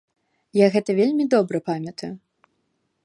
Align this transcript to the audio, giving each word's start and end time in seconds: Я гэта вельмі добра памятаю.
Я 0.65 0.69
гэта 0.75 0.95
вельмі 0.99 1.27
добра 1.35 1.57
памятаю. 1.71 2.11